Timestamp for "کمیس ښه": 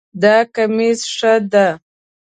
0.53-1.33